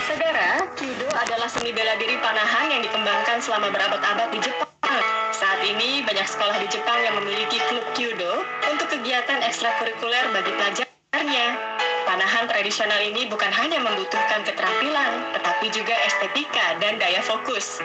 Saudara, 0.00 0.64
Kyudo 0.72 1.04
adalah 1.12 1.52
seni 1.52 1.68
bela 1.68 1.92
diri 2.00 2.16
panahan 2.16 2.72
yang 2.72 2.80
dikembangkan 2.80 3.44
selama 3.44 3.68
berabad-abad 3.68 4.32
di 4.32 4.40
Jepang. 4.40 4.68
Saat 5.36 5.60
ini, 5.68 6.00
banyak 6.00 6.24
sekolah 6.24 6.56
di 6.64 6.68
Jepang 6.72 6.96
yang 7.04 7.20
memiliki 7.20 7.60
klub 7.68 7.84
Kyudo 7.92 8.40
untuk 8.72 8.88
kegiatan 8.88 9.44
ekstrakurikuler 9.44 10.32
bagi 10.32 10.52
pelajarnya. 10.56 11.46
Panahan 12.08 12.48
tradisional 12.48 13.04
ini 13.04 13.28
bukan 13.28 13.52
hanya 13.52 13.84
membutuhkan 13.84 14.40
keterampilan, 14.48 15.36
tetapi 15.36 15.68
juga 15.68 15.92
estetika 16.08 16.80
dan 16.80 16.96
daya 16.96 17.20
fokus. 17.20 17.76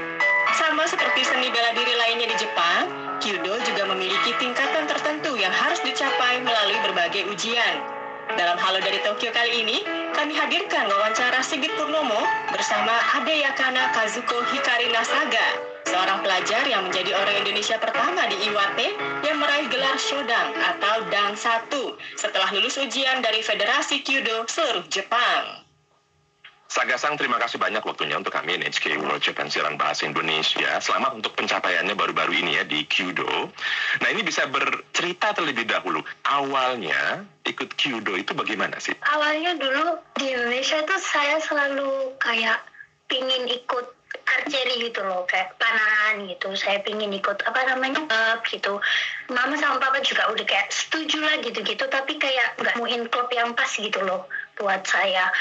Sama 0.56 0.88
seperti 0.88 1.28
seni 1.28 1.52
bela 1.52 1.76
diri 1.76 1.92
lainnya 1.92 2.32
di 2.32 2.38
Jepang, 2.40 2.88
Kyudo 3.20 3.60
juga 3.68 3.84
memiliki 3.84 4.32
tingkatan 4.40 4.88
tertentu 4.88 5.36
yang 5.36 5.52
harus 5.52 5.84
dicapai 5.84 6.40
melalui 6.40 6.80
berbagai 6.88 7.28
ujian. 7.36 7.97
Dalam 8.36 8.60
Halo 8.60 8.84
dari 8.84 9.00
Tokyo 9.08 9.32
kali 9.32 9.64
ini, 9.64 9.88
kami 10.12 10.36
hadirkan 10.36 10.92
wawancara 10.92 11.40
Sigit 11.40 11.72
Purnomo 11.80 12.28
bersama 12.52 12.92
Ade 13.16 13.40
Yakana 13.40 13.96
Kazuko 13.96 14.44
Hikari 14.52 14.92
Nasaga, 14.92 15.48
seorang 15.88 16.20
pelajar 16.20 16.68
yang 16.68 16.84
menjadi 16.84 17.16
orang 17.16 17.48
Indonesia 17.48 17.80
pertama 17.80 18.28
di 18.28 18.36
Iwate 18.52 19.00
yang 19.24 19.40
meraih 19.40 19.72
gelar 19.72 19.96
Shodang 19.96 20.52
atau 20.60 21.08
Dang 21.08 21.40
1 21.40 21.72
setelah 22.20 22.52
lulus 22.52 22.76
ujian 22.76 23.24
dari 23.24 23.40
Federasi 23.40 24.04
Kyudo 24.04 24.44
seluruh 24.52 24.84
Jepang. 24.92 25.64
Sagasang 26.68 27.16
terima 27.16 27.40
kasih 27.40 27.64
banyak 27.64 27.80
waktunya 27.80 28.20
untuk 28.20 28.36
kami 28.36 28.60
NHK 28.60 29.00
World 29.00 29.24
Japan 29.24 29.48
Siaran 29.48 29.80
Bahasa 29.80 30.04
Indonesia. 30.04 30.84
Selamat 30.84 31.16
untuk 31.16 31.32
pencapaiannya 31.40 31.96
baru-baru 31.96 32.44
ini 32.44 32.60
ya 32.60 32.68
di 32.68 32.84
Kyudo. 32.84 33.48
Nah 34.04 34.10
ini 34.12 34.20
bisa 34.20 34.52
bercerita 34.52 35.32
terlebih 35.32 35.64
dahulu. 35.64 36.04
Awalnya 36.28 37.24
ikut 37.48 37.74
Kyudo 37.80 38.14
itu 38.20 38.36
bagaimana 38.36 38.78
sih? 38.78 38.94
Awalnya 39.02 39.56
dulu 39.58 39.98
di 40.20 40.36
Indonesia 40.36 40.84
tuh 40.84 41.00
saya 41.00 41.40
selalu 41.40 42.14
kayak 42.20 42.60
pingin 43.08 43.48
ikut 43.48 43.98
archery 44.28 44.92
gitu 44.92 45.04
loh 45.04 45.24
kayak 45.28 45.56
panahan 45.60 46.28
gitu. 46.28 46.52
Saya 46.56 46.84
pingin 46.84 47.12
ikut 47.16 47.40
apa 47.48 47.60
namanya 47.72 48.04
klub 48.08 48.40
gitu. 48.48 48.74
Mama 49.32 49.56
sama 49.56 49.80
papa 49.80 50.04
juga 50.04 50.28
udah 50.32 50.46
kayak 50.46 50.70
setuju 50.72 51.24
lah 51.24 51.40
gitu-gitu 51.40 51.88
tapi 51.88 52.20
kayak 52.20 52.60
nggak 52.60 52.76
muin 52.80 53.08
klub 53.08 53.32
yang 53.32 53.56
pas 53.56 53.72
gitu 53.72 54.00
loh 54.04 54.28
buat 54.60 54.84
saya. 54.84 55.32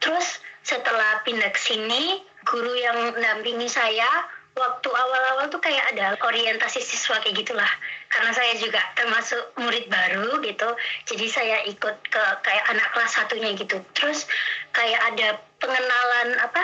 Terus 0.00 0.40
setelah 0.64 1.24
pindah 1.24 1.52
ke 1.52 1.60
sini 1.60 2.24
guru 2.44 2.72
yang 2.76 3.16
mendampingi 3.16 3.68
saya 3.68 4.08
waktu 4.54 4.88
awal-awal 4.88 5.50
tuh 5.50 5.58
kayak 5.58 5.94
ada 5.94 6.14
orientasi 6.22 6.78
siswa 6.78 7.18
kayak 7.18 7.42
gitulah. 7.42 7.70
Karena 8.10 8.30
saya 8.30 8.54
juga 8.58 8.78
termasuk 8.94 9.42
murid 9.58 9.90
baru 9.90 10.38
gitu 10.42 10.68
jadi 11.10 11.26
saya 11.26 11.56
ikut 11.66 11.96
ke 12.10 12.24
kayak 12.46 12.64
anak 12.70 12.88
kelas 12.94 13.12
satunya 13.18 13.50
gitu. 13.58 13.82
Terus 13.98 14.30
kayak 14.70 15.00
ada 15.14 15.28
pengenalan 15.58 16.38
apa 16.38 16.62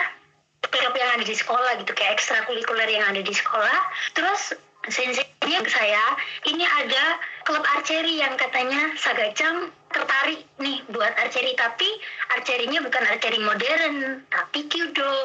klub 0.71 0.95
yang 0.95 1.19
ada 1.19 1.25
di 1.27 1.35
sekolah 1.35 1.83
gitu 1.83 1.91
kayak 1.91 2.15
ekstrakurikuler 2.15 2.87
yang 2.87 3.03
ada 3.03 3.19
di 3.19 3.33
sekolah. 3.35 3.79
Terus 4.15 4.55
senseinya 4.87 5.61
saya 5.67 6.03
ini 6.47 6.63
ada 6.63 7.19
klub 7.43 7.61
archery 7.77 8.23
yang 8.23 8.33
katanya 8.39 8.95
Sagacang 8.97 9.69
tertarik 9.91 10.47
nih 10.63 10.79
buat 10.89 11.11
archery 11.19 11.51
tapi 11.59 11.85
archerynya 12.39 12.79
bukan 12.79 13.03
archery 13.11 13.43
modern 13.43 14.23
tapi 14.31 14.65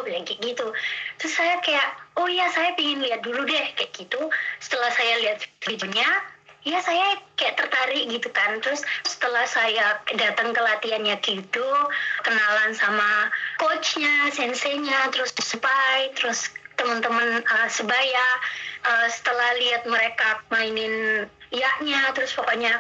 bilang 0.03 0.27
kayak 0.27 0.41
gitu. 0.43 0.67
Terus 1.23 1.33
saya 1.35 1.63
kayak 1.63 2.06
oh 2.17 2.29
ya 2.29 2.49
saya 2.53 2.73
pingin 2.75 3.05
lihat 3.05 3.21
dulu 3.23 3.45
deh 3.45 3.67
kayak 3.77 3.93
gitu. 3.93 4.21
Setelah 4.61 4.91
saya 4.93 5.15
lihat 5.23 5.39
videonya 5.65 6.09
ya 6.67 6.83
saya 6.83 7.21
kayak 7.39 7.61
tertarik 7.61 8.05
gitu 8.11 8.29
kan. 8.33 8.59
Terus 8.65 8.83
setelah 9.07 9.45
saya 9.47 10.01
datang 10.17 10.51
ke 10.57 10.61
latihannya 10.61 11.17
kyudo 11.23 11.73
kenalan 12.25 12.73
sama 12.75 13.31
coachnya 13.63 14.33
senseinya 14.33 15.13
terus 15.13 15.31
spy 15.39 16.11
terus 16.17 16.51
teman-teman 16.77 17.45
uh, 17.45 17.69
sebaya. 17.71 18.27
Uh, 18.87 19.09
setelah 19.11 19.51
lihat 19.59 19.83
mereka 19.87 20.43
mainin 20.55 21.27
yaknya 21.51 22.15
terus 22.15 22.35
pokoknya 22.35 22.79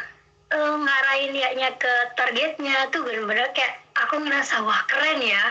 uh, 0.54 0.74
ngarahin 0.78 1.34
yaknya 1.34 1.74
ke 1.74 1.94
targetnya 2.14 2.90
tuh 2.94 3.02
bener-bener 3.02 3.50
kayak 3.54 3.82
aku 3.98 4.22
ngerasa 4.22 4.62
wah 4.62 4.82
keren 4.86 5.18
ya 5.22 5.44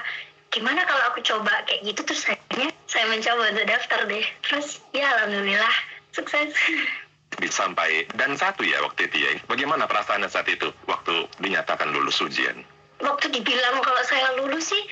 gimana 0.56 0.88
kalau 0.88 1.04
aku 1.12 1.20
coba 1.20 1.52
kayak 1.68 1.84
gitu? 1.84 2.02
Terus 2.08 2.32
akhirnya 2.32 2.72
saya 2.88 3.06
mencoba 3.12 3.52
untuk 3.52 3.68
daftar 3.68 4.00
deh. 4.08 4.26
Terus 4.48 4.80
ya 4.96 5.04
alhamdulillah 5.20 5.76
sukses. 6.16 6.56
Sampai 7.52 8.08
dan 8.16 8.40
satu 8.40 8.64
ya 8.64 8.80
waktu 8.80 9.12
itu 9.12 9.28
ya. 9.28 9.32
Bagaimana 9.52 9.84
perasaannya 9.84 10.32
saat 10.32 10.48
itu? 10.48 10.72
Waktu 10.88 11.28
dinyatakan 11.44 11.92
lulus 11.92 12.24
ujian. 12.24 12.64
Waktu 13.04 13.28
dibilang 13.36 13.84
kalau 13.84 14.00
saya 14.08 14.40
lulus 14.40 14.72
sih 14.72 14.84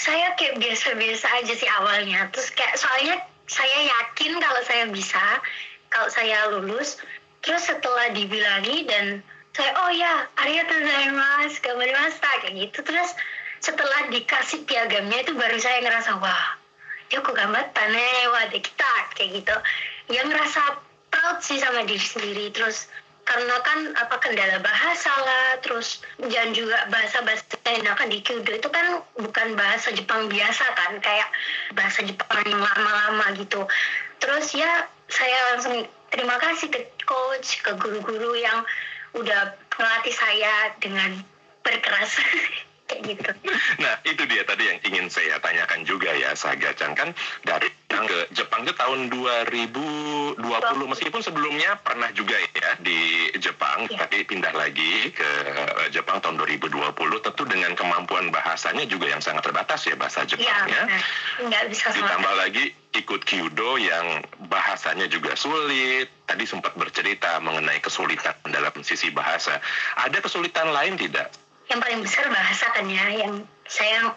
saya 0.00 0.32
kayak 0.40 0.56
biasa-biasa 0.56 1.26
aja 1.44 1.52
sih 1.52 1.68
awalnya. 1.68 2.32
Terus 2.32 2.48
kayak 2.56 2.80
soalnya 2.80 3.20
saya 3.44 3.78
yakin 3.92 4.40
kalau 4.40 4.62
saya 4.64 4.88
bisa 4.88 5.24
kalau 5.92 6.08
saya 6.08 6.48
lulus. 6.56 6.96
Terus 7.44 7.68
setelah 7.68 8.08
dibilangi 8.16 8.88
dan 8.88 9.20
saya 9.52 9.76
oh 9.84 9.92
ya 9.92 10.24
Arya 10.40 10.64
mas 11.12 11.60
gamorimashita 11.60 12.48
kayak 12.48 12.54
gitu. 12.56 12.80
Terus 12.80 13.12
setelah 13.60 14.08
dikasih 14.08 14.64
piagamnya 14.64 15.20
itu 15.20 15.36
baru 15.36 15.56
saya 15.60 15.84
ngerasa 15.84 16.16
wah 16.16 16.60
yoko 17.10 17.34
gambatta 17.34 17.84
ne 17.90 18.08
wah 18.32 18.46
kita 18.48 18.90
kayak 19.18 19.30
gitu. 19.42 19.56
Yang 20.10 20.26
ngerasa 20.34 20.60
proud 21.10 21.38
sih 21.42 21.58
sama 21.58 21.82
diri 21.84 22.02
sendiri. 22.02 22.54
Terus 22.54 22.86
karena 23.26 23.62
kan 23.62 23.78
apa 23.94 24.16
kendala 24.18 24.58
bahasa 24.58 25.12
lah 25.12 25.62
terus 25.62 26.02
dan 26.18 26.50
juga 26.50 26.88
bahasa 26.90 27.22
bahasa 27.22 27.46
yang 27.68 27.86
di 28.10 28.18
Kyudo 28.26 28.58
itu 28.58 28.68
kan 28.72 29.06
bukan 29.14 29.54
bahasa 29.54 29.94
Jepang 29.94 30.26
biasa 30.26 30.64
kan 30.74 30.98
kayak 30.98 31.30
bahasa 31.76 32.02
Jepang 32.02 32.42
yang 32.46 32.58
lama-lama 32.58 33.36
gitu. 33.38 33.66
Terus 34.18 34.50
ya 34.56 34.88
saya 35.10 35.38
langsung 35.54 35.86
terima 36.10 36.38
kasih 36.42 36.74
ke 36.74 36.80
coach 37.06 37.62
ke 37.62 37.74
guru-guru 37.78 38.34
yang 38.34 38.66
udah 39.14 39.54
melatih 39.78 40.14
saya 40.14 40.74
dengan 40.78 41.22
berkeras 41.66 42.14
gitu. 43.02 43.30
Nah 43.82 43.94
itu 44.06 44.22
dia 44.28 44.42
tadi 44.44 44.68
yang 44.68 44.78
ingin 44.84 45.06
saya 45.08 45.40
tanyakan 45.40 45.84
juga 45.84 46.12
ya 46.12 46.34
Saga 46.36 46.72
Chan 46.76 46.92
kan 46.94 47.12
dari 47.44 47.68
ke 47.90 48.18
Jepang 48.32 48.62
itu 48.64 48.72
tahun 48.78 49.10
2020 49.12 50.40
meskipun 50.94 51.20
sebelumnya 51.20 51.76
pernah 51.82 52.08
juga 52.14 52.38
ya 52.38 52.78
di 52.80 53.28
Jepang 53.36 53.90
ya. 53.90 54.06
tapi 54.06 54.24
pindah 54.24 54.54
lagi 54.54 55.10
ke 55.10 55.30
Jepang 55.90 56.22
tahun 56.22 56.38
2020 56.38 56.70
tentu 56.96 57.42
dengan 57.44 57.72
kemampuan 57.74 58.30
bahasanya 58.30 58.86
juga 58.86 59.10
yang 59.10 59.20
sangat 59.20 59.44
terbatas 59.44 59.84
ya 59.84 59.98
bahasa 59.98 60.24
Jepangnya. 60.24 60.86
Ya, 60.86 60.98
nggak 61.44 61.64
bisa 61.70 61.92
Ditambah 61.92 62.34
lagi 62.38 62.64
ikut 62.94 63.22
kyudo 63.26 63.78
yang 63.78 64.22
bahasanya 64.50 65.06
juga 65.10 65.34
sulit. 65.34 66.10
Tadi 66.26 66.44
sempat 66.46 66.78
bercerita 66.78 67.42
mengenai 67.42 67.82
kesulitan 67.82 68.34
dalam 68.46 68.72
sisi 68.86 69.10
bahasa. 69.10 69.58
Ada 69.98 70.22
kesulitan 70.22 70.70
lain 70.70 70.94
tidak? 70.94 71.30
Yang 71.70 71.78
paling 71.78 72.02
besar 72.02 72.26
bahasa 72.26 72.66
kan 72.74 72.86
ya 72.90 73.06
yang 73.14 73.46
saya 73.70 74.12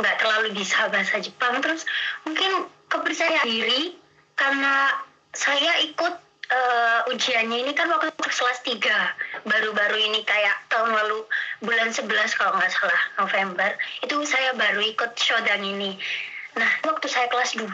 nggak 0.00 0.16
terlalu 0.18 0.56
bisa 0.56 0.88
bahasa 0.88 1.20
Jepang. 1.20 1.60
Terus 1.60 1.84
mungkin 2.24 2.66
kepercayaan 2.88 3.46
diri 3.46 3.94
karena 4.34 4.90
saya 5.36 5.84
ikut 5.84 6.14
uh, 6.50 7.10
ujiannya 7.12 7.68
ini 7.68 7.72
kan 7.76 7.90
waktu 7.92 8.10
kelas 8.18 8.60
3 8.66 8.80
baru-baru 9.46 9.98
ini 9.98 10.26
kayak 10.26 10.56
tahun 10.72 10.90
lalu 10.90 11.22
bulan 11.62 11.92
11 11.94 12.10
kalau 12.34 12.56
nggak 12.58 12.72
salah 12.72 13.02
November 13.20 13.70
itu 14.02 14.16
saya 14.26 14.56
baru 14.56 14.80
ikut 14.82 15.12
shodang 15.20 15.62
ini. 15.62 16.00
Nah 16.58 16.70
waktu 16.86 17.06
saya 17.06 17.30
kelas 17.30 17.54
2 17.58 17.68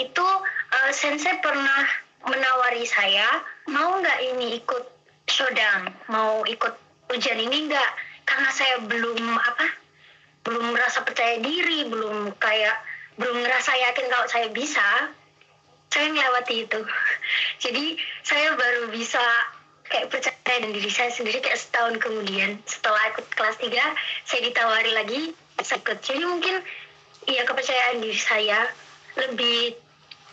itu 0.00 0.26
uh, 0.72 0.90
sensei 0.92 1.36
pernah 1.42 1.84
menawari 2.26 2.84
saya 2.88 3.44
mau 3.68 3.98
nggak 4.00 4.18
ini 4.34 4.62
ikut 4.62 4.84
shodang? 5.28 5.92
Mau 6.08 6.46
ikut 6.46 6.74
ujian 7.12 7.38
ini 7.38 7.70
nggak 7.70 7.90
karena 8.26 8.50
saya 8.52 8.82
belum 8.84 9.22
apa 9.38 9.66
belum 10.46 10.74
merasa 10.74 11.02
percaya 11.06 11.38
diri 11.40 11.86
belum 11.86 12.34
kayak 12.38 12.76
belum 13.16 13.40
ngerasa 13.40 13.72
yakin 13.72 14.06
kalau 14.12 14.26
saya 14.28 14.48
bisa 14.52 15.14
saya 15.88 16.12
melewati 16.12 16.68
itu. 16.68 16.80
Jadi 17.64 17.96
saya 18.20 18.52
baru 18.52 18.92
bisa 18.92 19.22
kayak 19.86 20.10
percaya 20.12 20.56
dengan 20.60 20.76
diri 20.76 20.90
saya 20.92 21.10
sendiri 21.14 21.40
kayak 21.40 21.56
setahun 21.56 21.96
kemudian. 22.02 22.60
Setelah 22.68 23.16
ikut 23.16 23.26
kelas 23.32 23.56
3 23.62 23.72
saya 24.28 24.40
ditawari 24.44 24.92
lagi 24.92 25.20
saya 25.64 25.80
ikut. 25.80 25.98
Jadi 26.04 26.22
mungkin 26.26 26.60
ya 27.26 27.42
kepercayaan 27.48 28.04
diri 28.04 28.20
saya 28.20 28.68
lebih 29.16 29.78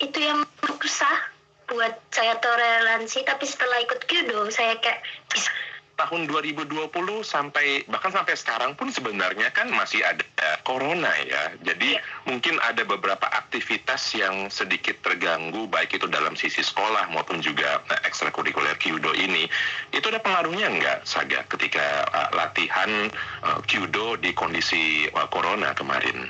itu 0.04 0.18
yang 0.20 0.44
susah 0.84 1.32
buat 1.72 1.96
saya 2.12 2.36
toleransi. 2.44 3.24
Tapi 3.24 3.46
setelah 3.48 3.80
ikut 3.88 4.04
kudo 4.04 4.52
saya 4.52 4.76
kayak 4.84 5.00
bisa 5.32 5.48
tahun 5.94 6.26
2020 6.26 6.90
sampai 7.22 7.86
bahkan 7.86 8.10
sampai 8.10 8.34
sekarang 8.34 8.74
pun 8.74 8.90
sebenarnya 8.90 9.54
kan 9.54 9.70
masih 9.70 10.02
ada 10.02 10.26
corona 10.66 11.14
ya. 11.22 11.54
Jadi 11.62 11.96
ya. 11.96 12.02
mungkin 12.26 12.58
ada 12.66 12.82
beberapa 12.82 13.30
aktivitas 13.30 14.18
yang 14.18 14.50
sedikit 14.50 14.98
terganggu 15.06 15.70
baik 15.70 15.94
itu 15.96 16.10
dalam 16.10 16.34
sisi 16.34 16.66
sekolah 16.66 17.14
maupun 17.14 17.40
juga 17.46 17.82
uh, 17.88 18.00
ekstrakurikuler 18.10 18.74
kyudo 18.82 19.14
ini. 19.14 19.46
Itu 19.94 20.10
ada 20.10 20.20
pengaruhnya 20.20 20.68
enggak 20.70 21.00
Saga 21.06 21.46
ketika 21.46 22.10
uh, 22.10 22.30
latihan 22.34 23.14
uh, 23.46 23.62
kyudo 23.70 24.18
di 24.18 24.34
kondisi 24.34 25.06
uh, 25.14 25.30
corona 25.30 25.78
kemarin? 25.78 26.30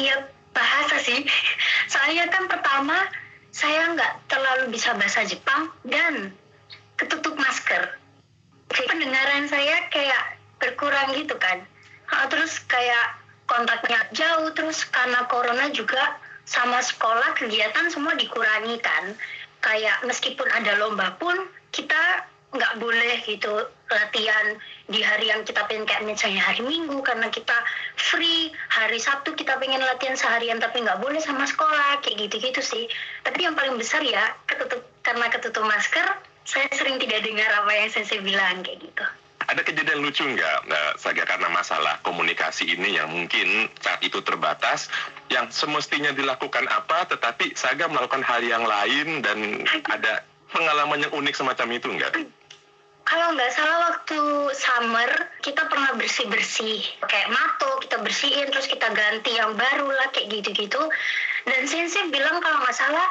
Iya, 0.00 0.24
sih. 1.02 1.26
Soalnya 1.90 2.30
kan 2.30 2.46
pertama 2.46 2.96
saya 3.52 3.92
nggak 3.92 4.32
terlalu 4.32 4.72
bisa 4.72 4.96
bahasa 4.96 5.26
Jepang 5.26 5.68
dan 5.84 6.32
ketutup 6.96 7.36
masker. 7.36 8.01
Pendengaran 8.72 9.44
saya 9.48 9.86
kayak 9.92 10.40
berkurang 10.58 11.12
gitu 11.16 11.36
kan. 11.36 11.64
Terus 12.28 12.60
kayak 12.68 13.20
kontaknya 13.48 14.00
jauh, 14.16 14.48
terus 14.56 14.84
karena 14.88 15.28
corona 15.28 15.68
juga 15.72 16.16
sama 16.48 16.80
sekolah 16.80 17.36
kegiatan 17.36 17.92
semua 17.92 18.16
dikurangi 18.16 18.80
kan. 18.80 19.12
Kayak 19.62 20.02
meskipun 20.08 20.48
ada 20.50 20.74
lomba 20.80 21.14
pun 21.20 21.36
kita 21.70 22.26
nggak 22.52 22.84
boleh 22.84 23.16
gitu 23.24 23.64
latihan 23.88 24.60
di 24.92 25.00
hari 25.00 25.32
yang 25.32 25.40
kita 25.40 25.64
pengen 25.72 25.88
kayak 25.88 26.04
misalnya 26.04 26.44
hari 26.44 26.60
Minggu 26.60 27.00
karena 27.00 27.32
kita 27.32 27.56
free 27.96 28.52
hari 28.68 29.00
Sabtu 29.00 29.32
kita 29.32 29.56
pengen 29.56 29.80
latihan 29.80 30.12
seharian 30.12 30.60
tapi 30.60 30.84
nggak 30.84 31.00
boleh 31.00 31.16
sama 31.16 31.48
sekolah 31.48 32.04
kayak 32.04 32.28
gitu-gitu 32.28 32.60
sih 32.60 32.84
tapi 33.24 33.48
yang 33.48 33.56
paling 33.56 33.80
besar 33.80 34.04
ya 34.04 34.36
ketutup 34.44 34.84
karena 35.00 35.32
ketutup 35.32 35.64
masker 35.64 36.04
saya 36.44 36.68
sering 36.74 36.98
tidak 36.98 37.22
dengar 37.22 37.50
apa 37.50 37.70
yang 37.72 37.88
saya 37.90 38.20
bilang 38.22 38.62
kayak 38.66 38.82
gitu. 38.82 39.04
Ada 39.42 39.66
kejadian 39.66 40.06
lucu 40.06 40.22
nggak, 40.22 40.70
nah, 40.70 40.94
Saga, 40.94 41.26
karena 41.26 41.50
masalah 41.50 41.98
komunikasi 42.06 42.78
ini 42.78 42.94
yang 42.94 43.10
mungkin 43.10 43.66
saat 43.82 43.98
itu 44.06 44.22
terbatas, 44.22 44.86
yang 45.34 45.50
semestinya 45.50 46.14
dilakukan 46.14 46.62
apa, 46.70 47.10
tetapi 47.10 47.50
Saga 47.58 47.90
melakukan 47.90 48.22
hal 48.22 48.38
yang 48.46 48.62
lain 48.62 49.18
dan 49.18 49.66
ada 49.90 50.22
pengalaman 50.54 51.02
yang 51.02 51.12
unik 51.12 51.34
semacam 51.34 51.68
itu 51.74 51.90
nggak? 51.90 52.12
kalau 53.02 53.34
nggak 53.34 53.52
salah 53.52 53.78
waktu 53.92 54.20
summer 54.54 55.10
kita 55.42 55.66
pernah 55.66 55.92
bersih 55.98 56.26
bersih 56.30 56.80
kayak 57.02 57.28
mato 57.34 57.82
kita 57.82 57.98
bersihin 58.00 58.48
terus 58.48 58.70
kita 58.70 58.88
ganti 58.94 59.34
yang 59.34 59.58
baru 59.58 59.90
lah 59.90 60.08
kayak 60.14 60.30
gitu 60.30 60.54
gitu 60.54 60.80
dan 61.44 61.66
sensei 61.66 62.08
bilang 62.14 62.38
kalau 62.38 62.62
nggak 62.62 62.72
salah 62.72 63.08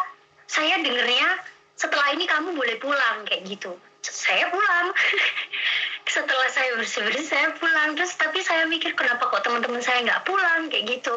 saya 0.47 0.79
dengernya 0.79 1.43
setelah 1.75 2.13
ini 2.13 2.25
kamu 2.29 2.53
boleh 2.53 2.77
pulang 2.77 3.25
kayak 3.25 3.47
gitu. 3.47 3.73
Saya 4.01 4.49
pulang. 4.49 4.91
Setelah 6.11 6.49
saya 6.51 6.75
bersih 6.75 7.05
bersih 7.05 7.23
saya 7.23 7.53
pulang. 7.55 7.93
Terus 7.93 8.17
tapi 8.17 8.41
saya 8.41 8.65
mikir 8.65 8.97
kenapa 8.97 9.29
kok 9.29 9.45
teman-teman 9.45 9.79
saya 9.79 10.01
nggak 10.03 10.25
pulang 10.25 10.67
kayak 10.67 10.99
gitu. 10.99 11.13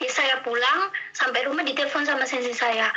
Ya 0.00 0.10
saya 0.10 0.40
pulang 0.42 0.90
sampai 1.12 1.44
rumah 1.46 1.62
ditelepon 1.62 2.08
sama 2.08 2.24
sensei 2.24 2.56
saya. 2.56 2.90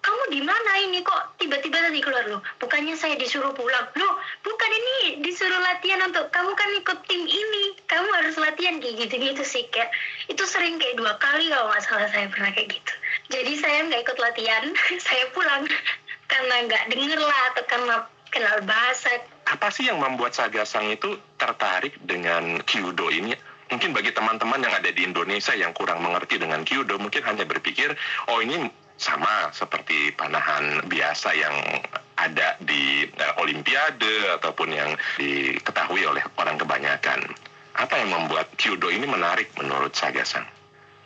Kamu 0.00 0.32
di 0.32 0.40
mana 0.40 0.72
ini? 0.80 1.04
Kok 1.04 1.36
tiba-tiba 1.36 1.76
tadi 1.76 2.00
keluar? 2.00 2.24
Loh 2.24 2.40
bukannya 2.56 2.96
saya 2.96 3.20
disuruh 3.20 3.52
pulang? 3.52 3.84
Loh 4.00 4.16
bukan 4.40 4.70
ini 4.72 5.20
disuruh 5.20 5.60
latihan 5.60 6.00
untuk 6.08 6.32
kamu 6.32 6.56
kan 6.56 6.70
ikut 6.72 6.98
tim 7.04 7.28
ini. 7.28 7.76
Kamu 7.84 8.08
harus 8.16 8.40
latihan 8.40 8.80
kayak 8.80 8.96
gitu-gitu 8.96 9.44
sih 9.44 9.68
kayak. 9.68 9.92
Itu 10.32 10.48
sering 10.48 10.80
kayak 10.80 10.96
dua 10.96 11.20
kali 11.20 11.52
kalau 11.52 11.68
nggak 11.68 11.84
salah 11.84 12.08
saya 12.08 12.32
pernah 12.32 12.48
kayak 12.56 12.80
gitu. 12.80 12.92
Jadi 13.28 13.52
saya 13.60 13.78
nggak 13.92 14.00
ikut 14.08 14.18
latihan 14.18 14.64
saya 15.06 15.24
pulang 15.36 15.68
karena 16.30 16.54
nggak 16.70 16.84
denger 16.94 17.18
lah 17.18 17.40
atau 17.50 17.64
karena 17.66 17.94
kenal 18.30 18.56
bahasa 18.62 19.10
apa 19.50 19.68
sih 19.74 19.90
yang 19.90 19.98
membuat 19.98 20.38
Sagasang 20.38 20.94
itu 20.94 21.18
tertarik 21.34 21.98
dengan 22.06 22.62
Kyudo 22.62 23.10
ini 23.10 23.34
mungkin 23.66 23.90
bagi 23.90 24.14
teman-teman 24.14 24.62
yang 24.62 24.74
ada 24.78 24.90
di 24.94 25.02
Indonesia 25.02 25.50
yang 25.58 25.74
kurang 25.74 26.06
mengerti 26.06 26.38
dengan 26.38 26.62
Kyudo 26.62 27.02
mungkin 27.02 27.26
hanya 27.26 27.42
berpikir 27.42 27.98
oh 28.30 28.38
ini 28.38 28.70
sama 29.00 29.48
seperti 29.50 30.12
panahan 30.12 30.84
biasa 30.86 31.32
yang 31.32 31.56
ada 32.20 32.60
di 32.60 33.08
uh, 33.08 33.40
Olimpiade 33.40 34.36
ataupun 34.36 34.68
yang 34.68 34.92
diketahui 35.16 36.04
oleh 36.04 36.20
orang 36.36 36.60
kebanyakan. 36.60 37.32
Apa 37.80 37.96
yang 37.96 38.12
membuat 38.12 38.52
Kyudo 38.60 38.92
ini 38.92 39.08
menarik 39.08 39.48
menurut 39.56 39.96
Sagasan? 39.96 40.44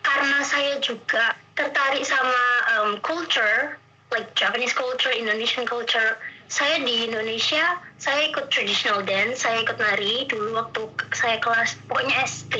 Karena 0.02 0.42
saya 0.42 0.82
juga 0.82 1.38
tertarik 1.54 2.02
sama 2.02 2.42
um, 2.76 2.98
culture, 2.98 3.78
like 4.14 4.30
Japanese 4.38 4.72
culture, 4.72 5.10
Indonesian 5.10 5.66
culture. 5.66 6.16
Saya 6.46 6.78
di 6.78 7.10
Indonesia, 7.10 7.82
saya 7.98 8.30
ikut 8.30 8.46
traditional 8.54 9.02
dance, 9.02 9.42
saya 9.42 9.66
ikut 9.66 9.74
nari. 9.74 10.30
Dulu 10.30 10.54
waktu 10.54 10.86
saya 11.10 11.42
kelas 11.42 11.74
pokoknya 11.90 12.14
SD 12.22 12.54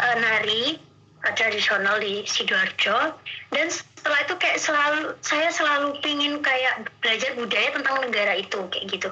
uh, 0.00 0.16
nari 0.16 0.80
uh, 1.28 1.32
tradisional 1.36 2.00
di 2.00 2.24
sidoarjo. 2.24 3.12
Dan 3.52 3.68
setelah 3.68 4.24
itu 4.24 4.34
kayak 4.40 4.58
selalu 4.58 5.12
saya 5.20 5.52
selalu 5.52 6.00
pingin 6.00 6.40
kayak 6.40 6.88
belajar 7.04 7.36
budaya 7.36 7.68
tentang 7.76 7.96
negara 8.00 8.32
itu 8.40 8.58
kayak 8.72 8.86
gitu. 8.88 9.08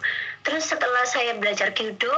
Terus 0.48 0.64
setelah 0.64 1.04
saya 1.04 1.36
belajar 1.36 1.76
kyudo 1.76 2.16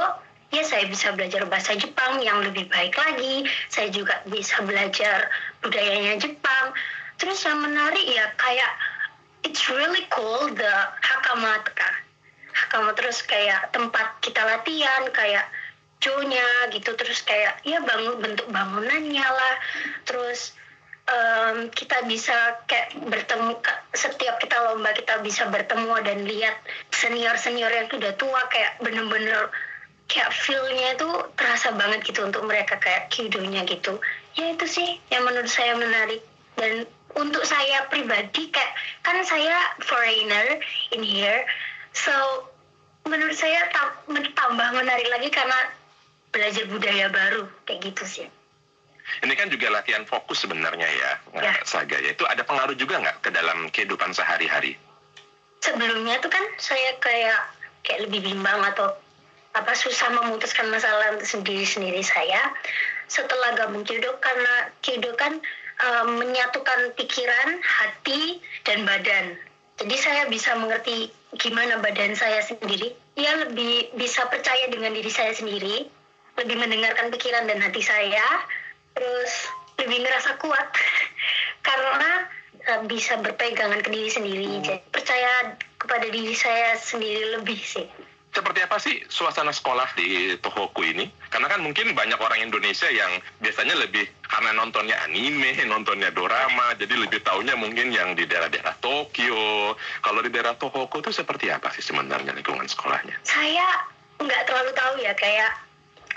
ya 0.49 0.65
saya 0.65 0.89
bisa 0.89 1.13
belajar 1.13 1.45
bahasa 1.45 1.77
Jepang 1.77 2.21
yang 2.23 2.41
lebih 2.41 2.69
baik 2.71 2.95
lagi. 2.95 3.45
Saya 3.67 3.91
juga 3.91 4.23
bisa 4.29 4.61
belajar 4.63 5.29
budayanya 5.61 6.17
Jepang. 6.21 6.73
Terus 7.19 7.43
yang 7.43 7.59
menarik 7.59 8.05
ya 8.07 8.31
kayak 8.39 8.71
it's 9.43 9.69
really 9.69 10.05
cool 10.11 10.49
the 10.51 10.73
hakama 11.03 11.63
hakama 12.53 12.91
terus 12.97 13.23
kayak 13.23 13.71
tempat 13.71 14.19
kita 14.19 14.41
latihan 14.43 15.07
kayak 15.15 15.47
jonya 15.99 16.71
gitu 16.71 16.95
terus 16.95 17.23
kayak 17.27 17.59
ya 17.67 17.83
bangun 17.83 18.23
bentuk 18.23 18.47
bangunannya 18.47 19.27
lah. 19.27 19.55
Terus 20.07 20.55
um, 21.11 21.67
kita 21.75 22.07
bisa 22.07 22.63
kayak 22.65 22.95
bertemu 23.03 23.59
setiap 23.91 24.39
kita 24.39 24.55
lomba 24.71 24.95
kita 24.95 25.19
bisa 25.19 25.51
bertemu 25.51 25.93
dan 26.03 26.23
lihat 26.23 26.55
senior 26.95 27.35
senior 27.35 27.71
yang 27.71 27.91
sudah 27.91 28.15
tua 28.15 28.41
kayak 28.47 28.79
bener-bener 28.79 29.51
kayak 30.09 30.33
feelnya 30.33 30.97
itu 30.97 31.09
terasa 31.37 31.69
banget 31.77 32.01
gitu 32.01 32.25
untuk 32.25 32.41
mereka 32.47 32.79
kayak 32.81 33.11
kidonya 33.13 33.61
gitu. 33.67 34.01
Ya 34.39 34.55
itu 34.55 34.65
sih 34.65 34.97
yang 35.13 35.27
menurut 35.27 35.51
saya 35.51 35.75
menarik 35.77 36.23
dan 36.57 36.87
untuk 37.17 37.41
saya 37.45 37.89
pribadi 37.89 38.53
kayak 38.53 38.73
kan 39.01 39.17
saya 39.25 39.57
foreigner 39.81 40.61
in 40.93 41.01
here 41.01 41.45
so 41.95 42.13
menurut 43.09 43.33
saya 43.33 43.65
tambah 44.11 44.67
menarik 44.77 45.09
lagi 45.09 45.29
karena 45.33 45.59
belajar 46.29 46.65
budaya 46.69 47.09
baru 47.09 47.49
kayak 47.65 47.81
gitu 47.89 48.03
sih 48.05 48.27
ini 49.25 49.33
kan 49.33 49.49
juga 49.49 49.73
latihan 49.73 50.05
fokus 50.05 50.45
sebenarnya 50.45 50.85
ya, 50.85 51.11
ya. 51.41 51.53
Saga 51.65 51.97
ya. 51.97 52.13
Itu 52.13 52.29
ada 52.29 52.45
pengaruh 52.45 52.77
juga 52.77 53.01
nggak 53.01 53.25
ke 53.25 53.29
dalam 53.33 53.67
kehidupan 53.73 54.13
sehari-hari? 54.13 54.77
Sebelumnya 55.65 56.21
tuh 56.21 56.31
kan 56.31 56.45
saya 56.61 56.95
kayak 57.01 57.41
kayak 57.83 57.99
lebih 58.07 58.21
bimbang 58.31 58.61
atau 58.69 58.95
apa 59.57 59.73
susah 59.73 60.13
memutuskan 60.13 60.69
masalah 60.69 61.19
sendiri-sendiri 61.25 62.05
saya. 62.05 62.53
Setelah 63.09 63.57
gabung 63.57 63.81
Kyudo 63.81 64.21
karena 64.21 64.69
Kyudo 64.85 65.17
kan 65.17 65.41
um, 65.83 66.19
menyatukan 66.19 66.93
pikiran, 66.95 67.59
hati, 67.63 68.43
dan 68.67 68.83
badan. 68.83 69.35
Jadi 69.79 69.95
saya 69.95 70.27
bisa 70.27 70.55
mengerti 70.59 71.07
gimana 71.39 71.79
badan 71.79 72.15
saya 72.15 72.43
sendiri. 72.43 72.91
Ya 73.15 73.47
lebih 73.47 73.95
bisa 73.95 74.27
percaya 74.27 74.67
dengan 74.67 74.91
diri 74.91 75.11
saya 75.11 75.31
sendiri, 75.31 75.87
lebih 76.39 76.55
mendengarkan 76.59 77.11
pikiran 77.11 77.47
dan 77.47 77.63
hati 77.63 77.79
saya, 77.83 78.27
terus 78.95 79.47
lebih 79.79 80.03
ngerasa 80.03 80.35
kuat 80.43 80.67
karena 81.67 82.11
uh, 82.67 82.81
bisa 82.85 83.15
berpegangan 83.23 83.79
ke 83.79 83.89
diri 83.89 84.11
sendiri 84.11 84.47
hmm. 84.47 84.63
jadi 84.67 84.79
percaya 84.91 85.31
kepada 85.79 86.07
diri 86.11 86.35
saya 86.35 86.75
sendiri 86.75 87.39
lebih 87.39 87.59
sih 87.59 87.87
seperti 88.29 88.59
apa 88.61 88.77
sih 88.77 89.01
suasana 89.09 89.49
sekolah 89.49 89.97
di 89.97 90.37
Tohoku 90.37 90.85
ini? 90.85 91.09
Karena 91.33 91.49
kan 91.49 91.65
mungkin 91.65 91.97
banyak 91.97 92.19
orang 92.21 92.45
Indonesia 92.45 92.85
yang 92.87 93.17
biasanya 93.41 93.73
lebih 93.77 94.05
karena 94.21 94.53
nontonnya 94.53 95.01
anime, 95.05 95.57
nontonnya 95.65 96.13
dorama, 96.13 96.77
jadi 96.77 96.93
lebih 96.93 97.25
taunya 97.25 97.57
mungkin 97.57 97.89
yang 97.89 98.13
di 98.13 98.29
daerah-daerah 98.29 98.77
Tokyo. 98.77 99.73
Kalau 100.05 100.19
di 100.21 100.29
daerah 100.29 100.53
Tohoku 100.53 101.01
itu 101.01 101.09
seperti 101.09 101.49
apa 101.49 101.73
sih 101.73 101.81
sebenarnya 101.81 102.31
lingkungan 102.37 102.69
sekolahnya? 102.69 103.17
Saya 103.25 103.65
nggak 104.21 104.41
terlalu 104.45 104.71
tahu 104.77 104.93
ya, 105.01 105.13
kayak 105.17 105.51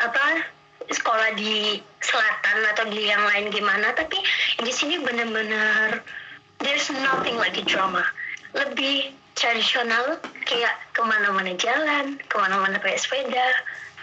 apa 0.02 0.44
sekolah 0.90 1.38
di 1.38 1.78
selatan 2.02 2.58
atau 2.74 2.84
di 2.90 3.06
yang 3.06 3.22
lain 3.22 3.54
gimana 3.54 3.94
tapi 3.94 4.18
di 4.58 4.72
sini 4.74 4.98
benar-benar 4.98 6.02
there's 6.58 6.90
nothing 6.90 7.38
like 7.38 7.54
a 7.54 7.62
drama 7.62 8.02
lebih 8.52 9.14
tradisional 9.34 10.20
kayak 10.44 10.74
ke 10.92 11.02
mana-mana 11.04 11.52
jalan 11.56 12.18
ke 12.28 12.36
mana-mana 12.36 12.76
pakai 12.78 12.98
sepeda 13.00 13.48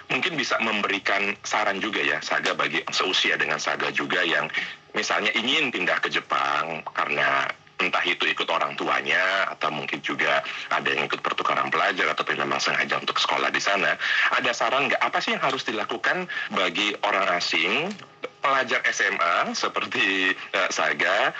mungkin 0.10 0.34
bisa 0.36 0.58
memberikan 0.60 1.38
saran 1.46 1.78
juga 1.78 2.02
ya 2.02 2.18
Saga 2.20 2.58
bagi 2.58 2.82
seusia 2.90 3.38
dengan 3.38 3.62
Saga 3.62 3.94
juga 3.94 4.26
yang 4.26 4.50
misalnya 4.98 5.30
ingin 5.38 5.70
pindah 5.70 6.02
ke 6.02 6.10
Jepang 6.10 6.82
karena 6.98 7.46
entah 7.80 8.04
itu 8.04 8.28
ikut 8.28 8.50
orang 8.52 8.76
tuanya 8.76 9.48
atau 9.56 9.72
mungkin 9.72 10.04
juga 10.04 10.44
ada 10.68 10.90
yang 10.92 11.08
ikut 11.08 11.24
pertukaran 11.24 11.72
pelajar 11.72 12.12
atau 12.12 12.28
memang 12.36 12.60
sengaja 12.60 13.00
untuk 13.00 13.16
sekolah 13.16 13.48
di 13.56 13.62
sana. 13.64 13.96
Ada 14.36 14.52
saran 14.52 14.92
nggak 14.92 15.00
apa 15.00 15.18
sih 15.24 15.32
yang 15.32 15.44
harus 15.44 15.64
dilakukan 15.64 16.28
bagi 16.52 16.92
orang 17.08 17.40
asing 17.40 17.96
pelajar 18.44 18.84
SMA 18.92 19.56
seperti 19.56 20.36
uh, 20.36 20.70
Saga 20.72 21.32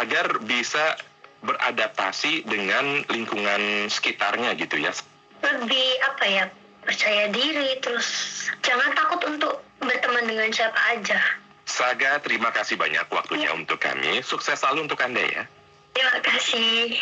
agar 0.00 0.40
bisa 0.48 0.96
beradaptasi 1.44 2.48
dengan 2.48 3.04
lingkungan 3.12 3.92
sekitarnya 3.92 4.56
gitu 4.56 4.80
ya? 4.80 4.90
Lebih 5.44 5.88
apa 6.08 6.24
ya 6.24 6.44
percaya 6.84 7.28
diri 7.32 7.80
terus 7.80 8.08
jangan 8.60 8.92
takut 8.96 9.20
untuk 9.28 9.60
berteman 9.80 10.24
dengan 10.28 10.48
siapa 10.52 10.76
aja 10.92 11.20
Saga, 11.64 12.20
terima 12.20 12.52
kasih 12.52 12.76
banyak 12.76 13.08
waktunya 13.08 13.48
untuk 13.56 13.80
kami. 13.80 14.20
Sukses 14.20 14.60
selalu 14.60 14.84
untuk 14.84 15.00
Anda 15.00 15.24
ya. 15.24 15.42
Terima 15.96 16.20
kasih. 16.20 17.00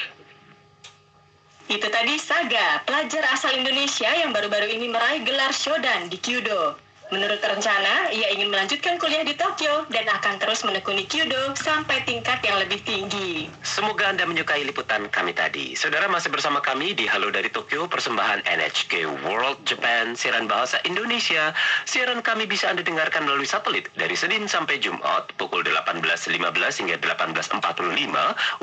Itu 1.67 1.87
tadi 1.91 2.15
Saga, 2.23 2.87
pelajar 2.87 3.27
asal 3.35 3.59
Indonesia 3.59 4.07
yang 4.15 4.31
baru-baru 4.31 4.71
ini 4.71 4.87
meraih 4.87 5.27
gelar 5.27 5.51
Shodan 5.51 6.07
di 6.07 6.19
Kyudo. 6.19 6.79
Menurut 7.13 7.45
rencana, 7.45 8.09
ia 8.09 8.33
ingin 8.33 8.49
melanjutkan 8.49 8.97
kuliah 8.97 9.21
di 9.21 9.37
Tokyo 9.37 9.85
dan 9.93 10.09
akan 10.09 10.41
terus 10.41 10.65
menekuni 10.65 11.05
Kyudo 11.05 11.53
sampai 11.53 12.01
tingkat 12.09 12.41
yang 12.41 12.57
lebih 12.57 12.81
tinggi. 12.89 13.53
Semoga 13.61 14.09
Anda 14.09 14.25
menyukai 14.25 14.65
liputan 14.65 15.13
kami 15.13 15.37
tadi. 15.37 15.77
Saudara 15.77 16.09
masih 16.09 16.33
bersama 16.33 16.65
kami 16.65 16.97
di 16.97 17.05
Halo 17.05 17.29
dari 17.29 17.53
Tokyo, 17.53 17.85
persembahan 17.85 18.49
NHK 18.49 19.05
World 19.29 19.61
Japan, 19.69 20.17
siaran 20.17 20.49
bahasa 20.49 20.81
Indonesia. 20.89 21.53
Siaran 21.85 22.25
kami 22.25 22.49
bisa 22.49 22.73
Anda 22.73 22.81
dengarkan 22.81 23.29
melalui 23.29 23.45
satelit 23.45 23.93
dari 23.93 24.17
Senin 24.17 24.49
sampai 24.49 24.81
Jumat 24.81 25.37
pukul 25.37 25.69
18.15 25.69 26.33
hingga 26.81 26.97
18.45 26.97 27.61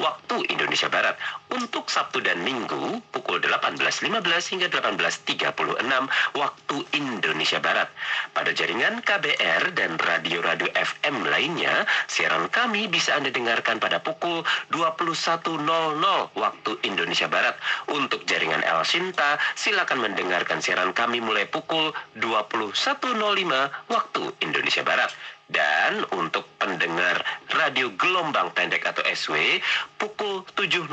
waktu 0.01 0.35
Indonesia 0.49 0.89
Barat. 0.89 1.21
Untuk 1.53 1.85
Sabtu 1.93 2.17
dan 2.25 2.41
Minggu 2.41 2.97
pukul 3.13 3.45
18.15 3.45 4.09
hingga 4.57 4.73
18.36 4.73 5.53
waktu 6.33 6.77
Indonesia 6.97 7.61
Barat. 7.61 7.93
Pada 8.39 8.55
jaringan 8.55 9.03
KBR 9.03 9.75
dan 9.75 9.99
radio-radio 9.99 10.71
FM 10.71 11.27
lainnya, 11.27 11.83
siaran 12.07 12.47
kami 12.47 12.87
bisa 12.87 13.11
Anda 13.19 13.35
dengarkan 13.35 13.83
pada 13.83 13.99
pukul 13.99 14.47
21.00 14.71 15.59
waktu 16.39 16.71
Indonesia 16.87 17.27
Barat. 17.27 17.59
Untuk 17.91 18.23
jaringan 18.23 18.63
El 18.63 18.79
Sinta, 18.87 19.35
silakan 19.59 20.07
mendengarkan 20.07 20.63
siaran 20.63 20.95
kami 20.95 21.19
mulai 21.19 21.51
pukul 21.51 21.91
21.05 22.15 23.19
waktu 23.91 24.23
Indonesia 24.39 24.87
Barat. 24.87 25.11
Dan 25.51 26.07
untuk 26.15 26.47
pendengar 26.55 27.19
radio 27.51 27.91
gelombang 27.99 28.55
pendek 28.55 28.87
atau 28.87 29.03
SW, 29.03 29.59
pukul 29.99 30.47
7.00 30.55 30.87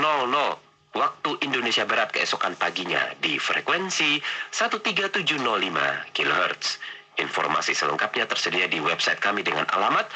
waktu 0.99 1.31
Indonesia 1.47 1.87
Barat 1.87 2.11
keesokan 2.11 2.59
paginya 2.59 3.07
di 3.23 3.39
frekuensi 3.39 4.19
13705 4.51 6.11
kHz. 6.11 6.96
Informasi 7.17 7.73
selengkapnya 7.73 8.29
tersedia 8.29 8.69
di 8.69 8.81
website 8.81 9.21
kami 9.21 9.41
dengan 9.41 9.65
alamat 9.73 10.09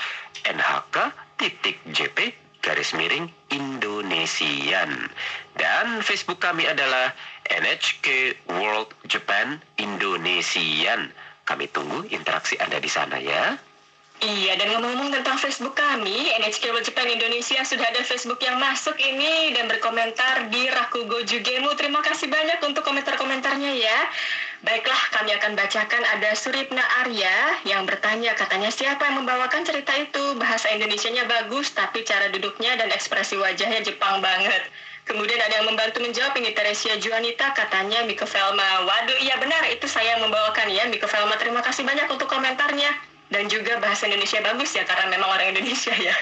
nhk.jp 0.45 2.19
garis 2.61 2.93
miring 2.93 3.33
Indonesian. 3.49 5.09
Dan 5.57 6.05
Facebook 6.05 6.45
kami 6.45 6.69
adalah 6.69 7.13
NHK 7.49 8.37
World 8.61 8.93
Japan 9.09 9.59
Indonesian. 9.81 11.09
Kami 11.49 11.67
tunggu 11.73 12.07
interaksi 12.13 12.61
Anda 12.61 12.79
di 12.79 12.91
sana 12.93 13.17
ya. 13.19 13.57
Iya, 14.21 14.53
dan 14.61 14.77
ngomong-ngomong 14.77 15.17
tentang 15.17 15.41
Facebook 15.41 15.81
kami, 15.81 16.29
NHK 16.37 16.77
World 16.77 16.85
Japan 16.85 17.09
Indonesia 17.09 17.57
sudah 17.65 17.89
ada 17.89 18.05
Facebook 18.05 18.37
yang 18.45 18.61
masuk 18.61 18.93
ini 19.01 19.57
dan 19.57 19.65
berkomentar 19.65 20.53
di 20.53 20.69
Rakugo 20.69 21.25
Jugemu. 21.25 21.73
Terima 21.73 22.05
kasih 22.05 22.29
banyak 22.29 22.61
untuk 22.61 22.85
komentar-komentarnya 22.85 23.73
ya. 23.81 23.99
Baiklah, 24.61 25.03
kami 25.17 25.33
akan 25.41 25.57
bacakan 25.57 26.05
ada 26.05 26.37
Suripna 26.37 26.85
Arya 27.01 27.65
yang 27.65 27.89
bertanya 27.89 28.37
katanya 28.37 28.69
siapa 28.69 29.09
yang 29.09 29.25
membawakan 29.25 29.65
cerita 29.65 29.97
itu? 29.97 30.37
Bahasa 30.37 30.69
Indonesianya 30.69 31.25
bagus, 31.25 31.73
tapi 31.73 32.05
cara 32.05 32.29
duduknya 32.29 32.77
dan 32.77 32.93
ekspresi 32.93 33.41
wajahnya 33.41 33.81
Jepang 33.81 34.21
banget. 34.21 34.69
Kemudian 35.09 35.41
ada 35.41 35.65
yang 35.65 35.67
membantu 35.67 36.05
menjawab 36.05 36.37
ini 36.37 36.53
Teresia 36.53 37.01
Juanita 37.01 37.57
katanya 37.57 38.05
Miko 38.05 38.29
Velma. 38.29 38.85
Waduh, 38.85 39.19
iya 39.25 39.41
benar 39.41 39.65
itu 39.65 39.89
saya 39.89 40.21
yang 40.21 40.29
membawakan 40.29 40.69
ya 40.69 40.85
Miko 40.93 41.09
Velma. 41.09 41.41
Terima 41.41 41.65
kasih 41.65 41.83
banyak 41.89 42.07
untuk 42.13 42.29
komentarnya 42.29 42.93
dan 43.33 43.49
juga 43.49 43.81
bahasa 43.81 44.13
Indonesia 44.13 44.45
bagus 44.45 44.77
ya 44.77 44.85
karena 44.85 45.09
memang 45.09 45.41
orang 45.41 45.57
Indonesia 45.57 45.95
ya. 45.97 46.13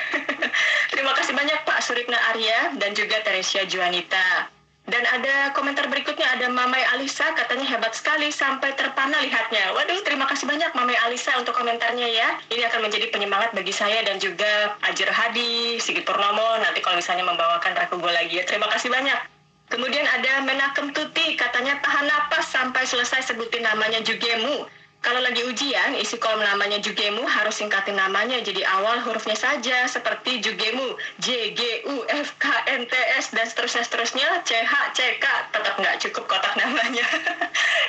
Terima 0.95 1.11
kasih 1.19 1.35
banyak 1.35 1.59
Pak 1.67 1.83
Suripna 1.83 2.23
Arya 2.31 2.79
dan 2.79 2.95
juga 2.95 3.19
Teresia 3.27 3.67
Juanita. 3.67 4.58
Dan 4.89 5.05
ada 5.05 5.53
komentar 5.53 5.85
berikutnya 5.93 6.25
ada 6.25 6.49
Mamai 6.49 6.81
Alisa 6.97 7.37
katanya 7.37 7.69
hebat 7.77 7.93
sekali 7.93 8.33
sampai 8.33 8.73
terpana 8.73 9.21
lihatnya. 9.21 9.77
Waduh, 9.77 10.01
terima 10.01 10.25
kasih 10.25 10.49
banyak 10.49 10.73
Mamai 10.73 10.97
Alisa 11.05 11.37
untuk 11.37 11.53
komentarnya 11.53 12.09
ya. 12.09 12.41
Ini 12.49 12.65
akan 12.73 12.89
menjadi 12.89 13.13
penyemangat 13.13 13.53
bagi 13.53 13.69
saya 13.69 14.01
dan 14.01 14.17
juga 14.17 14.81
Ajar 14.89 15.13
Hadi, 15.13 15.77
Sigit 15.77 16.09
Purnomo 16.09 16.57
nanti 16.65 16.81
kalau 16.81 16.97
misalnya 16.97 17.29
membawakan 17.29 17.77
Rakugo 17.77 18.09
lagi 18.09 18.41
ya. 18.41 18.49
Terima 18.49 18.65
kasih 18.73 18.89
banyak. 18.89 19.21
Kemudian 19.69 20.09
ada 20.09 20.41
Menakem 20.49 20.97
Tuti 20.97 21.37
katanya 21.37 21.77
tahan 21.85 22.09
napas 22.09 22.49
sampai 22.49 22.89
selesai 22.89 23.29
sebutin 23.29 23.69
namanya 23.69 24.01
Jugemu. 24.01 24.65
Kalau 24.99 25.23
lagi 25.23 25.47
ujian, 25.47 25.95
isi 25.95 26.19
kolom 26.19 26.43
namanya 26.43 26.83
Jugemu 26.83 27.23
harus 27.23 27.55
singkatin 27.55 27.95
namanya 27.95 28.43
jadi 28.43 28.67
awal 28.67 28.99
hurufnya 29.07 29.39
saja 29.39 29.87
seperti 29.87 30.43
Jugemu, 30.43 30.99
J, 31.23 31.55
G, 31.55 31.87
U, 31.87 32.03
F, 32.11 32.35
K, 32.43 32.51
N, 32.67 32.83
T, 32.83 32.95
S, 33.15 33.31
dan 33.31 33.47
seterusnya 33.47 33.87
seterusnya, 33.87 34.43
C, 34.43 34.59
H, 34.59 34.75
C, 34.99 35.23
K, 35.23 35.27
tetap 35.55 35.79
nggak 35.79 36.03
cukup 36.03 36.27
kotak 36.27 36.59
namanya. 36.67 37.07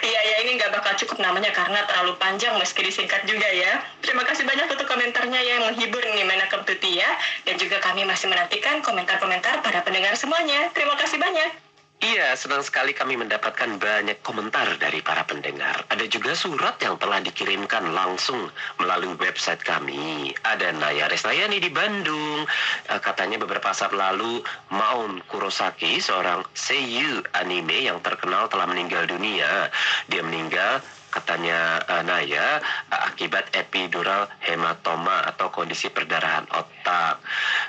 Iya, 0.05 0.19
ya 0.21 0.35
ini 0.45 0.61
nggak 0.61 0.69
bakal 0.69 0.93
cukup 1.01 1.17
namanya 1.17 1.49
karena 1.49 1.81
terlalu 1.89 2.13
panjang 2.21 2.53
meski 2.61 2.85
disingkat 2.85 3.25
juga 3.25 3.49
ya. 3.57 3.81
Terima 4.05 4.21
kasih 4.21 4.45
banyak 4.45 4.69
untuk 4.69 4.85
komentarnya 4.85 5.41
yang 5.41 5.65
menghibur 5.65 6.05
nih 6.05 6.23
Menakem 6.29 6.61
Tuti 6.61 7.01
ya. 7.01 7.09
Dan 7.41 7.57
juga 7.57 7.81
kami 7.81 8.05
masih 8.05 8.29
menantikan 8.29 8.85
komentar-komentar 8.85 9.65
para 9.65 9.81
pendengar 9.81 10.13
semuanya. 10.13 10.69
Terima 10.77 10.93
kasih 10.93 11.17
banyak. 11.17 11.68
Iya, 11.99 12.31
senang 12.39 12.63
sekali 12.63 12.95
kami 12.95 13.19
mendapatkan 13.19 13.75
banyak 13.75 14.23
komentar 14.23 14.79
dari 14.79 15.03
para 15.03 15.27
pendengar. 15.27 15.83
Ada 15.91 16.07
juga 16.07 16.31
surat 16.31 16.79
yang 16.79 16.95
telah 16.95 17.19
dikirimkan 17.19 17.91
langsung 17.91 18.47
melalui 18.79 19.19
website 19.19 19.59
kami. 19.67 20.31
Ada 20.47 20.71
Naya 20.79 21.11
Resnayani 21.11 21.59
di 21.59 21.67
Bandung. 21.67 22.47
Eh, 22.87 23.01
katanya 23.03 23.43
beberapa 23.43 23.75
saat 23.75 23.91
lalu 23.91 24.39
Maun 24.71 25.19
Kurosaki, 25.27 25.99
seorang 25.99 26.47
seiyu 26.55 27.19
anime 27.35 27.91
yang 27.91 27.99
terkenal 27.99 28.47
telah 28.47 28.63
meninggal 28.63 29.03
dunia. 29.03 29.67
Dia 30.07 30.23
meninggal 30.23 30.79
katanya 31.09 31.81
uh, 31.89 32.03
Naya 32.05 32.61
akibat 32.89 33.51
epidural 33.57 34.29
hematoma 34.45 35.25
atau 35.29 35.49
kondisi 35.49 35.89
perdarahan 35.89 36.45
otak 36.53 37.19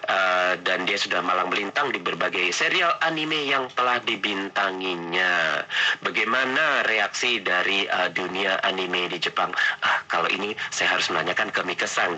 uh, 0.09 0.53
dan 0.63 0.85
dia 0.85 0.97
sudah 1.01 1.25
malang 1.25 1.49
melintang 1.49 1.91
di 1.91 1.99
berbagai 2.01 2.53
serial 2.53 2.93
anime 3.05 3.49
yang 3.49 3.67
telah 3.75 3.99
dibintanginya. 4.05 5.65
Bagaimana 6.05 6.85
reaksi 6.87 7.41
dari 7.41 7.89
uh, 7.89 8.09
dunia 8.13 8.61
anime 8.65 9.11
di 9.11 9.19
Jepang? 9.19 9.53
Ah, 9.83 10.05
kalau 10.07 10.29
ini 10.29 10.53
saya 10.71 10.97
harus 10.97 11.09
menanyakan 11.09 11.49
ke 11.51 11.61
Mikesang. 11.65 12.17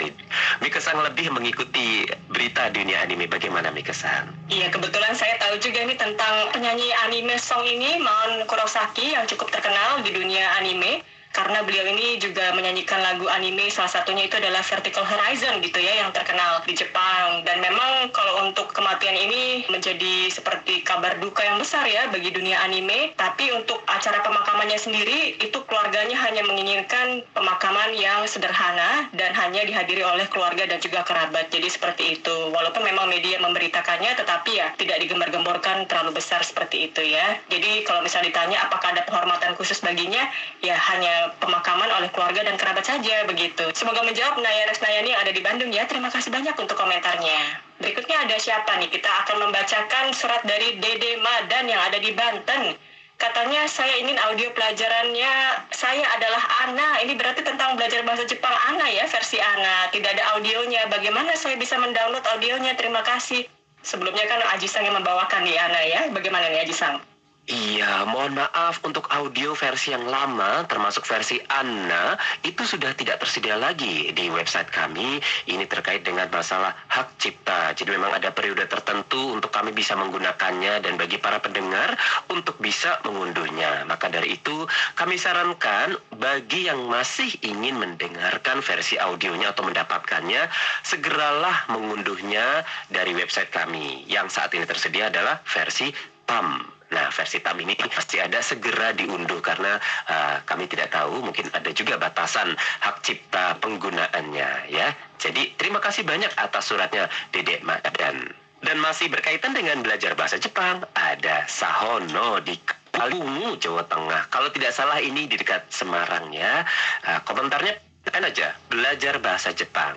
Mikesang 0.61 0.99
lebih 1.03 1.31
mengikuti 1.31 2.07
berita 2.31 2.71
dunia 2.75 3.03
anime. 3.03 3.31
Bagaimana 3.31 3.71
Mikesang? 3.71 4.31
Iya, 4.51 4.69
kebetulan 4.69 5.15
saya 5.15 5.39
tahu 5.41 5.59
juga 5.63 5.85
nih 5.87 5.97
tentang 5.97 6.51
penyanyi 6.51 6.91
anime 7.07 7.39
song 7.39 7.65
ini, 7.65 8.01
Maon 8.03 8.45
Kurosaki 8.47 9.15
yang 9.15 9.25
cukup 9.29 9.53
terkenal 9.55 10.03
di 10.03 10.11
dunia 10.13 10.45
anime 10.59 11.05
karena 11.33 11.65
beliau 11.65 11.89
ini 11.89 12.21
juga 12.21 12.53
menyanyikan 12.53 13.01
lagu 13.01 13.25
anime 13.33 13.73
salah 13.73 13.89
satunya 13.89 14.29
itu 14.29 14.37
adalah 14.37 14.61
Vertical 14.61 15.05
Horizon 15.05 15.65
gitu 15.65 15.81
ya 15.81 16.05
yang 16.05 16.13
terkenal 16.13 16.61
di 16.69 16.77
Jepang. 16.77 17.41
Dan 17.49 17.65
memang 17.65 18.13
kalau 18.13 18.45
untuk 18.45 18.69
kematian 18.77 19.17
ini 19.17 19.65
menjadi 19.73 20.29
seperti 20.29 20.85
kabar 20.85 21.17
duka 21.25 21.41
yang 21.41 21.57
besar 21.57 21.89
ya 21.89 22.13
bagi 22.13 22.29
dunia 22.31 22.61
anime. 22.61 23.17
Tapi 23.17 23.49
untuk 23.57 23.81
acara 23.89 24.21
pemakamannya 24.21 24.77
sendiri 24.77 25.41
itu 25.41 25.59
keluarganya 25.65 26.21
hanya 26.21 26.45
menginginkan 26.45 27.25
pemakaman 27.33 27.97
yang 27.97 28.29
sederhana 28.29 29.09
dan 29.17 29.33
hanya 29.33 29.65
dihadiri 29.65 30.05
oleh 30.05 30.29
keluarga 30.29 30.69
dan 30.69 30.79
juga 30.85 31.01
kerabat. 31.01 31.49
Jadi 31.49 31.69
seperti 31.73 32.21
itu. 32.21 32.53
Walaupun 32.53 32.85
memang 32.85 33.09
media 33.09 33.41
memberitakannya 33.41 34.21
tetapi 34.21 34.61
ya 34.61 34.77
tidak 34.77 35.01
digembar-gemborkan 35.01 35.89
terlalu 35.89 36.21
besar 36.21 36.45
seperti 36.45 36.93
itu 36.93 37.01
ya. 37.01 37.41
Jadi 37.49 37.89
kalau 37.89 38.05
misalnya 38.05 38.29
ditanya 38.29 38.69
apakah 38.69 38.93
ada 38.93 39.03
penghormatan 39.09 39.57
khusus 39.57 39.81
baginya 39.81 40.29
ya 40.61 40.77
hanya 40.77 41.22
pemakaman 41.39 41.91
oleh 42.01 42.09
keluarga 42.11 42.43
dan 42.47 42.57
kerabat 42.59 42.85
saja 42.87 43.27
begitu. 43.29 43.71
Semoga 43.77 44.03
menjawab 44.03 44.41
Naya 44.41 44.69
Resnayani 44.71 45.15
yang 45.15 45.23
ada 45.23 45.33
di 45.33 45.43
Bandung 45.45 45.71
ya. 45.71 45.87
Terima 45.87 46.11
kasih 46.11 46.35
banyak 46.35 46.55
untuk 46.59 46.75
komentarnya. 46.75 47.63
Berikutnya 47.83 48.27
ada 48.27 48.37
siapa 48.39 48.79
nih? 48.79 48.91
Kita 48.91 49.11
akan 49.27 49.49
membacakan 49.49 50.15
surat 50.15 50.43
dari 50.47 50.79
Dede 50.79 51.19
Madan 51.19 51.67
yang 51.71 51.83
ada 51.83 51.99
di 51.99 52.11
Banten. 52.15 52.75
Katanya 53.21 53.71
saya 53.71 54.03
ingin 54.03 54.19
audio 54.19 54.51
pelajarannya 54.51 55.63
saya 55.71 56.03
adalah 56.19 56.43
Ana. 56.67 57.07
Ini 57.07 57.15
berarti 57.15 57.47
tentang 57.47 57.79
belajar 57.79 58.03
bahasa 58.03 58.27
Jepang 58.27 58.51
Ana 58.67 58.91
ya, 58.91 59.07
versi 59.07 59.39
Ana. 59.39 59.87
Tidak 59.95 60.11
ada 60.19 60.35
audionya. 60.35 60.91
Bagaimana 60.91 61.39
saya 61.39 61.55
bisa 61.55 61.79
mendownload 61.79 62.27
audionya? 62.35 62.75
Terima 62.75 63.07
kasih. 63.07 63.47
Sebelumnya 63.83 64.27
kan 64.27 64.43
Aji 64.55 64.67
Sang 64.67 64.87
yang 64.87 64.99
membawakan 64.99 65.47
nih 65.47 65.59
Ana 65.59 65.81
ya. 65.87 66.01
Bagaimana 66.11 66.51
nih 66.51 66.67
Aji 66.67 66.75
Sang? 66.75 67.12
Iya, 67.43 68.07
mohon 68.07 68.39
maaf 68.39 68.79
untuk 68.87 69.11
audio 69.11 69.59
versi 69.59 69.91
yang 69.91 70.07
lama, 70.07 70.63
termasuk 70.71 71.03
versi 71.03 71.43
Anna, 71.51 72.15
itu 72.47 72.63
sudah 72.63 72.95
tidak 72.95 73.19
tersedia 73.19 73.59
lagi 73.59 74.15
di 74.15 74.31
website 74.31 74.71
kami. 74.71 75.19
Ini 75.51 75.67
terkait 75.67 76.07
dengan 76.07 76.31
masalah 76.31 76.71
hak 76.87 77.19
cipta. 77.19 77.75
Jadi 77.75 77.99
memang 77.99 78.15
ada 78.15 78.31
periode 78.31 78.63
tertentu 78.71 79.35
untuk 79.35 79.51
kami 79.51 79.75
bisa 79.75 79.99
menggunakannya 79.99 80.87
dan 80.87 80.95
bagi 80.95 81.19
para 81.19 81.43
pendengar 81.43 81.99
untuk 82.31 82.63
bisa 82.63 83.03
mengunduhnya. 83.03 83.91
Maka 83.91 84.07
dari 84.07 84.39
itu, 84.39 84.63
kami 84.95 85.19
sarankan 85.19 85.99
bagi 86.15 86.71
yang 86.71 86.87
masih 86.87 87.27
ingin 87.43 87.75
mendengarkan 87.75 88.63
versi 88.63 89.03
audionya 89.03 89.51
atau 89.51 89.67
mendapatkannya, 89.67 90.47
segeralah 90.87 91.67
mengunduhnya 91.75 92.63
dari 92.87 93.19
website 93.19 93.51
kami. 93.51 94.07
Yang 94.07 94.39
saat 94.39 94.55
ini 94.55 94.63
tersedia 94.63 95.11
adalah 95.11 95.43
versi 95.43 95.91
PAM. 96.23 96.82
Nah, 96.93 97.09
versi 97.09 97.41
TAM 97.41 97.57
ini 97.57 97.73
pasti 97.89 98.21
ada 98.21 98.45
segera 98.45 98.93
diunduh 98.93 99.41
karena 99.41 99.81
uh, 100.13 100.45
kami 100.45 100.69
tidak 100.69 100.93
tahu, 100.93 101.25
mungkin 101.25 101.49
ada 101.57 101.73
juga 101.73 101.97
batasan 101.97 102.53
hak 102.85 103.01
cipta 103.01 103.57
penggunaannya 103.65 104.69
ya. 104.69 104.93
Jadi 105.17 105.57
terima 105.57 105.81
kasih 105.81 106.05
banyak 106.05 106.29
atas 106.37 106.69
suratnya 106.69 107.09
Dedek 107.33 107.65
dan 107.97 108.17
dan 108.63 108.77
masih 108.79 109.11
berkaitan 109.11 109.57
dengan 109.57 109.83
belajar 109.83 110.15
bahasa 110.15 110.39
Jepang, 110.39 110.87
ada 110.95 111.49
Sahono 111.51 112.39
di 112.39 112.55
Kalungu, 112.93 113.59
Jawa 113.59 113.83
Tengah. 113.89 114.31
Kalau 114.31 114.53
tidak 114.55 114.71
salah 114.71 115.03
ini 115.03 115.27
di 115.27 115.35
dekat 115.35 115.67
Semarang 115.73 116.31
ya. 116.31 116.63
Uh, 117.09 117.19
komentarnya 117.27 117.92
kan 118.11 118.27
aja 118.27 118.59
belajar 118.67 119.23
bahasa 119.23 119.55
Jepang. 119.55 119.95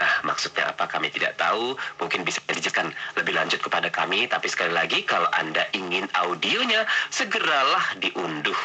Ah, 0.00 0.24
maksudnya 0.24 0.72
apa 0.72 0.88
kami 0.88 1.12
tidak 1.12 1.36
tahu, 1.36 1.76
mungkin 2.00 2.24
bisa 2.24 2.40
dijelaskan 2.48 2.96
lebih 3.20 3.36
lanjut 3.36 3.60
kepada 3.60 3.92
kami, 3.92 4.24
tapi 4.24 4.48
sekali 4.48 4.72
lagi 4.72 5.04
kalau 5.04 5.28
Anda 5.36 5.68
ingin 5.76 6.08
audionya, 6.16 6.88
segeralah 7.12 8.00
diunduh. 8.00 8.56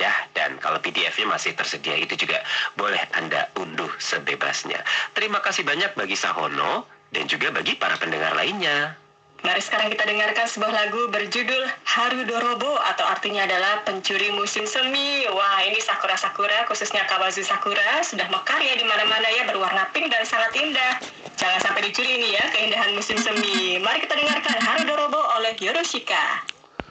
Ya, 0.00 0.08
dan 0.32 0.56
kalau 0.56 0.80
PDF-nya 0.80 1.28
masih 1.28 1.52
tersedia 1.52 1.92
itu 2.00 2.16
juga 2.16 2.40
boleh 2.80 3.04
Anda 3.12 3.52
unduh 3.60 3.92
sebebasnya. 4.00 4.80
Terima 5.12 5.44
kasih 5.44 5.68
banyak 5.68 5.92
bagi 5.92 6.16
Sahono 6.16 6.88
dan 7.12 7.28
juga 7.28 7.52
bagi 7.52 7.76
para 7.76 8.00
pendengar 8.00 8.32
lainnya. 8.32 8.96
Mari 9.42 9.58
sekarang 9.58 9.90
kita 9.90 10.06
dengarkan 10.06 10.46
sebuah 10.46 10.70
lagu 10.70 11.10
berjudul 11.10 11.66
Haru 11.82 12.22
Dorobo 12.30 12.78
atau 12.78 13.02
artinya 13.02 13.42
adalah 13.42 13.82
pencuri 13.82 14.30
musim 14.30 14.62
semi. 14.70 15.26
Wah, 15.26 15.58
ini 15.66 15.82
sakura-sakura 15.82 16.62
khususnya 16.70 17.02
kawazu 17.10 17.42
sakura 17.42 18.06
sudah 18.06 18.30
mekar 18.30 18.62
ya 18.62 18.78
di 18.78 18.86
mana-mana 18.86 19.26
ya 19.34 19.42
berwarna 19.50 19.90
pink 19.90 20.14
dan 20.14 20.22
sangat 20.22 20.54
indah. 20.62 21.02
Jangan 21.34 21.58
sampai 21.58 21.90
dicuri 21.90 22.22
ini 22.22 22.38
ya 22.38 22.44
keindahan 22.54 22.94
musim 22.94 23.18
semi. 23.18 23.82
Mari 23.82 24.06
kita 24.06 24.14
dengarkan 24.14 24.62
Haru 24.62 24.82
Dorobo 24.86 25.18
oleh 25.34 25.58
Yoroshika. 25.58 26.51